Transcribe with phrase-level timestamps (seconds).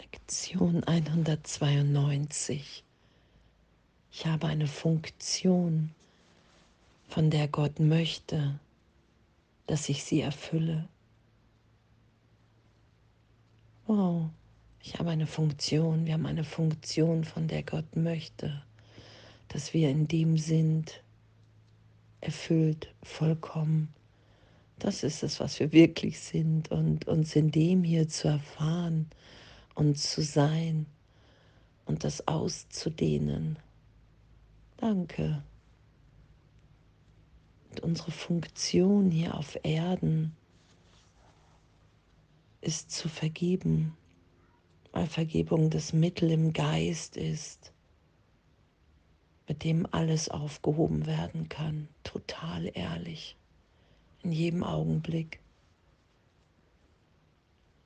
[0.00, 2.84] Lektion 192.
[4.12, 5.90] Ich habe eine Funktion,
[7.06, 8.58] von der Gott möchte,
[9.66, 10.88] dass ich sie erfülle.
[13.86, 14.30] Wow,
[14.82, 18.62] ich habe eine Funktion, wir haben eine Funktion, von der Gott möchte,
[19.48, 21.02] dass wir in dem sind,
[22.22, 23.92] erfüllt, vollkommen.
[24.78, 29.10] Das ist es, was wir wirklich sind und uns in dem hier zu erfahren
[29.80, 30.84] und zu sein
[31.86, 33.58] und das auszudehnen.
[34.76, 35.42] Danke.
[37.70, 40.36] Und unsere Funktion hier auf Erden
[42.60, 43.96] ist zu vergeben,
[44.92, 47.72] weil Vergebung das Mittel im Geist ist,
[49.48, 53.34] mit dem alles aufgehoben werden kann, total ehrlich,
[54.22, 55.40] in jedem Augenblick.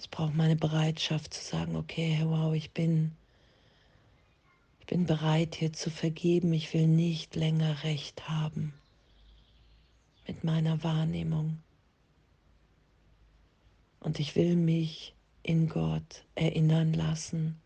[0.00, 3.12] Es braucht meine Bereitschaft zu sagen, okay, wow, ich bin,
[4.78, 8.72] ich bin bereit hier zu vergeben, ich will nicht länger recht haben
[10.26, 11.58] mit meiner Wahrnehmung.
[13.98, 17.60] Und ich will mich in Gott erinnern lassen,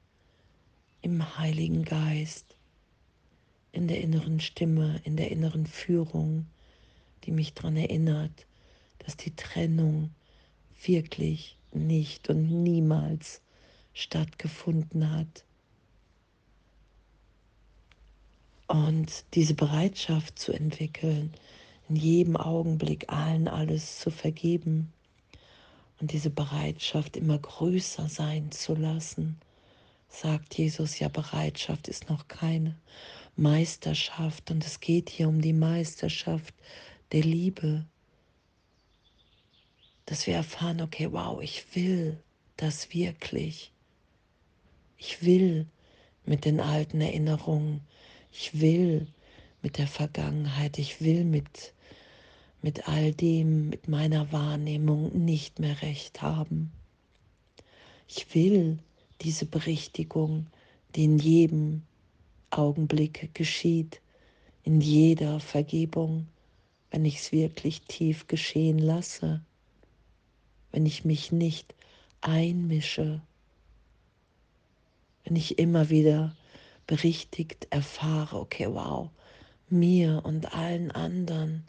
[1.02, 2.56] im Heiligen Geist,
[3.70, 6.46] in der inneren Stimme, in der inneren Führung,
[7.22, 8.44] die mich daran erinnert,
[8.98, 10.12] dass die Trennung
[10.82, 13.40] wirklich nicht und niemals
[13.92, 15.44] stattgefunden hat.
[18.66, 21.32] Und diese Bereitschaft zu entwickeln,
[21.88, 24.92] in jedem Augenblick allen alles zu vergeben
[26.00, 29.38] und diese Bereitschaft immer größer sein zu lassen,
[30.08, 32.76] sagt Jesus, ja Bereitschaft ist noch keine
[33.36, 36.54] Meisterschaft und es geht hier um die Meisterschaft
[37.12, 37.84] der Liebe,
[40.06, 42.18] dass wir erfahren, okay, wow, ich will
[42.56, 43.72] das wirklich.
[44.98, 45.66] Ich will
[46.26, 47.80] mit den alten Erinnerungen,
[48.32, 49.06] ich will
[49.62, 51.74] mit der Vergangenheit, ich will mit
[52.64, 56.72] mit all dem, mit meiner Wahrnehmung nicht mehr recht haben.
[58.08, 58.78] Ich will
[59.20, 60.46] diese Berichtigung,
[60.96, 61.82] die in jedem
[62.48, 64.00] Augenblick geschieht,
[64.62, 66.26] in jeder Vergebung,
[66.90, 69.42] wenn ich es wirklich tief geschehen lasse,
[70.74, 71.72] wenn ich mich nicht
[72.20, 73.22] einmische,
[75.22, 76.34] wenn ich immer wieder
[76.88, 79.08] berichtigt erfahre, okay, wow,
[79.68, 81.62] mir und allen anderen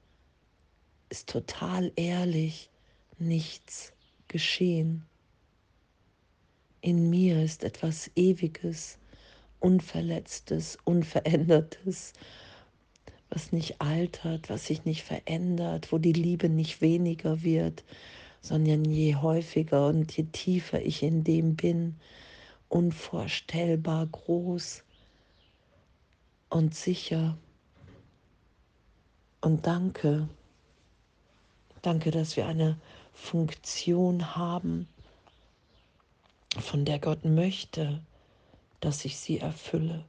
[1.09, 2.71] ist total ehrlich
[3.19, 3.93] nichts
[4.27, 5.05] geschehen.
[6.81, 8.97] In mir ist etwas Ewiges,
[9.59, 12.13] Unverletztes, Unverändertes,
[13.29, 17.83] was nicht altert, was sich nicht verändert, wo die Liebe nicht weniger wird,
[18.45, 21.95] sondern je häufiger und je tiefer ich in dem bin,
[22.69, 24.83] unvorstellbar groß
[26.49, 27.39] und sicher.
[29.41, 30.29] Und danke.
[31.81, 32.77] Danke, dass wir eine
[33.13, 34.87] Funktion haben,
[36.59, 37.99] von der Gott möchte,
[38.79, 40.05] dass ich sie erfülle.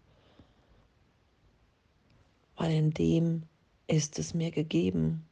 [2.56, 3.44] Weil in dem
[3.86, 5.26] ist es mir gegeben,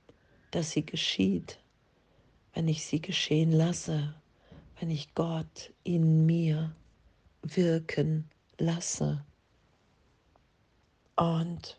[0.52, 1.58] dass sie geschieht,
[2.54, 4.14] wenn ich sie geschehen lasse,
[4.78, 6.74] wenn ich Gott in mir
[7.42, 9.24] wirken lasse.
[11.16, 11.78] Und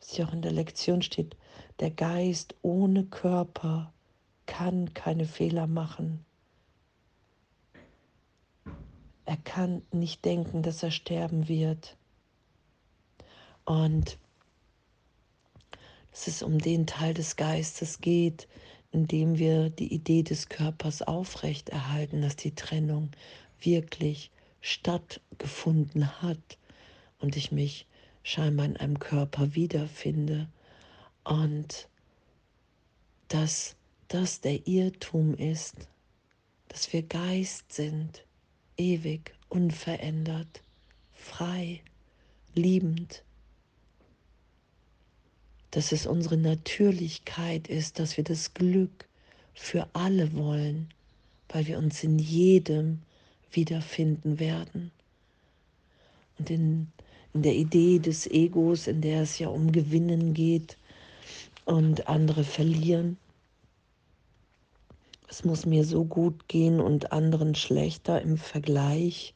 [0.00, 1.36] was hier auch in der Lektion steht,
[1.80, 3.92] der Geist ohne Körper
[4.46, 6.24] kann keine Fehler machen.
[9.24, 11.96] Er kann nicht denken, dass er sterben wird.
[13.64, 14.18] Und
[16.10, 18.48] dass es um den Teil des Geistes geht,
[18.92, 23.10] in dem wir die Idee des Körpers aufrechterhalten, dass die Trennung
[23.60, 24.30] wirklich
[24.60, 26.58] stattgefunden hat
[27.18, 27.86] und ich mich
[28.22, 30.48] scheinbar in einem Körper wiederfinde.
[31.24, 31.88] Und
[33.28, 33.76] dass
[34.08, 35.88] das der Irrtum ist,
[36.68, 38.24] dass wir Geist sind,
[38.76, 40.62] ewig, unverändert,
[41.12, 41.80] frei,
[42.54, 43.24] liebend,
[45.72, 49.08] dass es unsere Natürlichkeit ist, dass wir das Glück
[49.54, 50.88] für alle wollen,
[51.48, 53.00] weil wir uns in jedem
[53.50, 54.92] wiederfinden werden.
[56.38, 56.88] Und in,
[57.34, 60.76] in der Idee des Egos, in der es ja um Gewinnen geht,
[61.64, 63.16] und andere verlieren.
[65.28, 69.32] Es muss mir so gut gehen und anderen schlechter im Vergleich,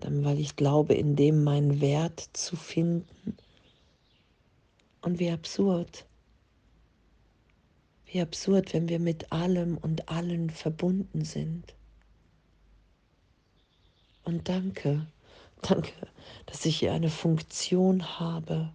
[0.00, 3.36] dann weil ich glaube, in dem meinen Wert zu finden.
[5.04, 6.06] Und wie absurd.
[8.06, 11.74] Wie absurd, wenn wir mit allem und allen verbunden sind.
[14.22, 15.06] Und danke,
[15.60, 15.92] danke,
[16.46, 18.72] dass ich hier eine Funktion habe.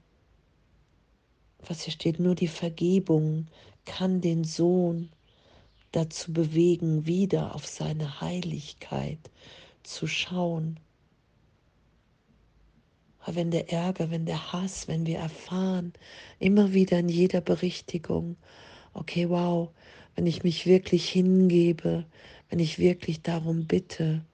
[1.66, 3.48] Was hier steht, nur die Vergebung
[3.86, 5.10] kann den Sohn
[5.94, 9.32] dazu bewegen, wieder auf seine Heiligkeit
[9.82, 10.80] zu schauen.
[13.20, 15.94] Aber wenn der Ärger, wenn der Hass, wenn wir erfahren,
[16.40, 18.38] immer wieder in jeder Berichtigung,
[18.94, 19.70] okay, wow,
[20.16, 22.06] wenn ich mich wirklich hingebe,
[22.50, 24.26] wenn ich wirklich darum bitte,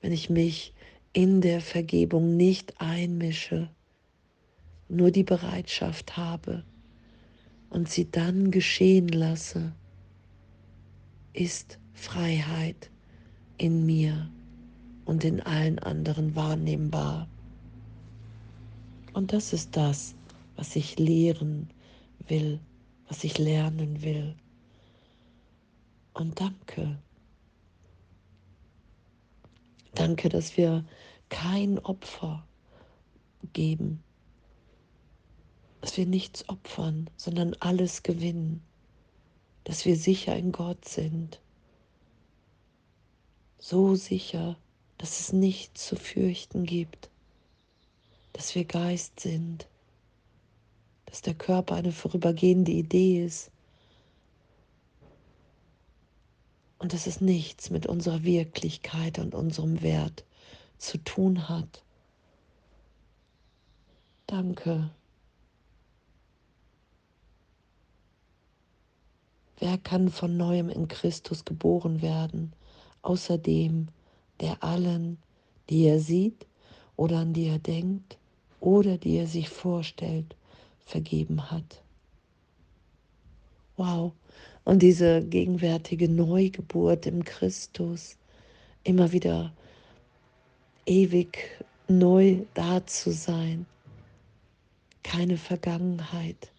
[0.00, 0.74] wenn ich mich
[1.12, 3.70] in der Vergebung nicht einmische,
[4.88, 6.64] nur die Bereitschaft habe
[7.70, 9.72] und sie dann geschehen lasse,
[11.32, 12.90] ist Freiheit
[13.58, 14.30] in mir
[15.04, 17.28] und in allen anderen wahrnehmbar.
[19.16, 20.14] Und das ist das,
[20.56, 21.70] was ich lehren
[22.28, 22.60] will,
[23.08, 24.36] was ich lernen will.
[26.12, 26.98] Und danke.
[29.94, 30.84] Danke, dass wir
[31.30, 32.46] kein Opfer
[33.54, 34.02] geben,
[35.80, 38.62] dass wir nichts opfern, sondern alles gewinnen
[39.66, 41.40] dass wir sicher in Gott sind.
[43.58, 44.56] So sicher,
[44.96, 47.10] dass es nichts zu fürchten gibt,
[48.36, 49.66] dass wir Geist sind,
[51.06, 53.50] dass der Körper eine vorübergehende Idee ist
[56.78, 60.26] und dass es nichts mit unserer Wirklichkeit und unserem Wert
[60.76, 61.82] zu tun hat.
[64.26, 64.90] Danke.
[69.58, 72.52] Wer kann von neuem in Christus geboren werden,
[73.00, 73.88] außer dem,
[74.40, 75.16] der allen,
[75.70, 76.46] die er sieht
[76.96, 78.18] oder an die er denkt
[78.60, 80.36] oder die er sich vorstellt,
[80.84, 81.82] vergeben hat?
[83.76, 84.12] Wow.
[84.64, 88.16] Und diese gegenwärtige Neugeburt im Christus,
[88.84, 89.52] immer wieder
[90.86, 93.66] ewig neu da zu sein,
[95.02, 96.50] keine Vergangenheit,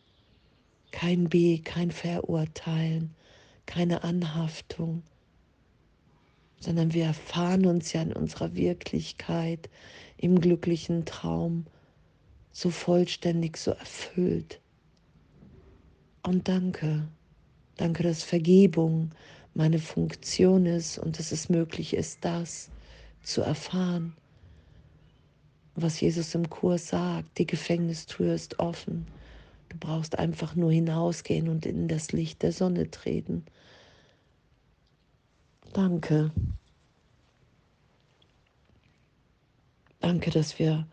[0.91, 3.13] kein B, kein Verurteilen,
[3.65, 5.03] keine Anhaftung,
[6.59, 9.69] sondern wir erfahren uns ja in unserer Wirklichkeit,
[10.17, 11.65] im glücklichen Traum,
[12.57, 14.59] so vollständig, so erfüllt.
[16.23, 17.07] Und danke,
[17.75, 19.11] danke, dass Vergebung
[19.53, 22.71] meine Funktion ist und dass es möglich ist, das
[23.21, 24.15] zu erfahren,
[25.75, 27.37] was Jesus im Kurs sagt.
[27.37, 29.05] Die Gefängnistür ist offen.
[29.69, 33.45] Du brauchst einfach nur hinausgehen und in das Licht der Sonne treten.
[35.73, 36.31] Danke.
[39.99, 40.87] Danke, dass wir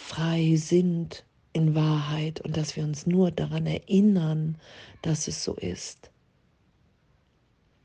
[0.00, 4.56] frei sind in Wahrheit und dass wir uns nur daran erinnern,
[5.02, 6.10] dass es so ist.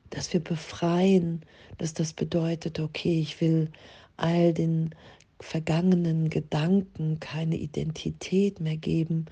[0.09, 1.41] Dass wir befreien,
[1.77, 3.69] dass das bedeutet, okay, ich will
[4.17, 4.95] all den
[5.39, 9.25] vergangenen Gedanken keine Identität mehr geben,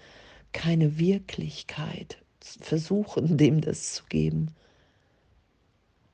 [0.51, 4.51] keine Wirklichkeit, versuchen, dem das zu geben.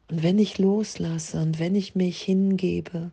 [0.09, 3.11] Und wenn ich loslasse und wenn ich mich hingebe,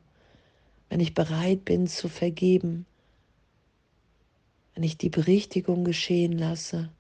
[0.88, 2.87] wenn ich bereit bin zu vergeben,
[4.76, 6.90] wenn ich die Berichtigung geschehen lasse,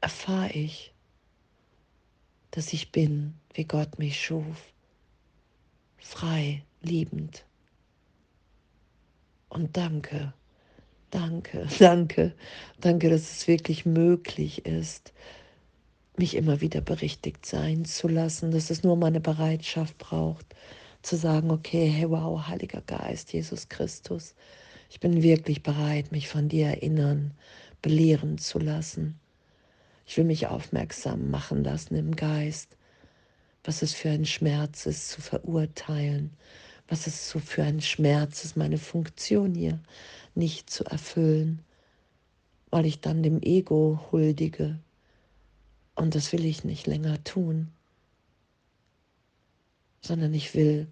[0.00, 0.94] erfahre ich,
[2.50, 4.72] dass ich bin, wie Gott mich schuf,
[5.98, 7.44] frei, liebend.
[9.50, 10.32] Und danke
[11.10, 12.32] Danke, danke,
[12.80, 15.12] danke, dass es wirklich möglich ist,
[16.16, 20.46] mich immer wieder berichtigt sein zu lassen, dass es nur meine Bereitschaft braucht,
[21.02, 24.34] zu sagen, okay, hey, wow, Heiliger Geist, Jesus Christus,
[24.90, 27.32] ich bin wirklich bereit, mich von dir erinnern,
[27.80, 29.18] belehren zu lassen.
[30.06, 32.76] Ich will mich aufmerksam machen lassen im Geist,
[33.62, 36.30] was es für ein Schmerz ist, zu verurteilen,
[36.88, 39.78] was es so für ein Schmerz ist, meine Funktion hier
[40.34, 41.62] nicht zu erfüllen,
[42.70, 44.78] weil ich dann dem Ego huldige.
[45.94, 47.68] Und das will ich nicht länger tun,
[50.00, 50.88] sondern ich will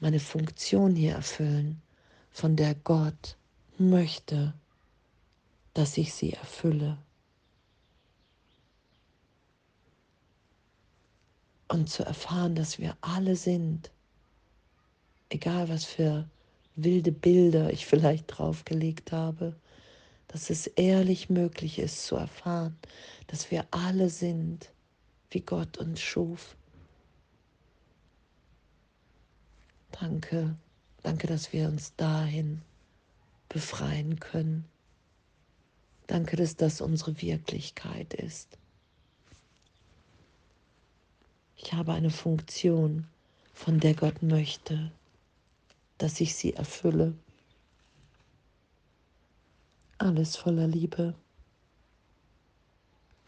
[0.00, 1.82] meine Funktion hier erfüllen,
[2.30, 3.36] von der Gott
[3.78, 4.54] möchte,
[5.74, 6.98] dass ich sie erfülle.
[11.68, 13.90] Und zu erfahren, dass wir alle sind,
[15.28, 16.28] egal was für
[16.74, 19.54] wilde Bilder ich vielleicht draufgelegt habe,
[20.28, 22.76] dass es ehrlich möglich ist zu erfahren,
[23.26, 24.70] dass wir alle sind,
[25.30, 26.56] wie Gott uns schuf.
[29.92, 30.56] Danke,
[31.02, 32.62] danke, dass wir uns dahin
[33.48, 34.64] befreien können.
[36.06, 38.58] Danke, dass das unsere Wirklichkeit ist.
[41.56, 43.06] Ich habe eine Funktion,
[43.52, 44.90] von der Gott möchte,
[45.98, 47.12] dass ich sie erfülle.
[49.98, 51.14] Alles voller Liebe.